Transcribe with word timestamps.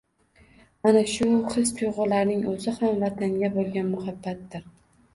Mana 0.87 1.03
shu 1.11 1.27
his 1.57 1.73
tuyg‘ularning 1.81 2.43
o‘zi 2.55 2.77
ham 2.81 3.01
vatanga 3.07 3.55
bo‘lgan 3.61 3.91
muhabbatdir 3.97 4.71